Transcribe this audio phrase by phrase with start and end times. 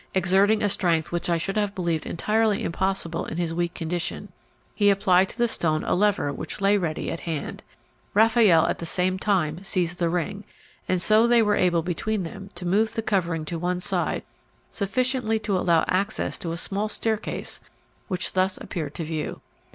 [0.15, 4.29] Exerting a strength which I should have believed entirely impossible in his weak condition,
[4.73, 7.61] he applied to the stone a lever which lay ready at hand.
[8.15, 10.43] Raffaelle at the same time seized the ring,
[10.89, 14.23] and so they were able between them to move the covering to one side
[14.71, 17.61] sufficiently to allow access to a small staircase
[18.07, 19.39] which thus appeared to view.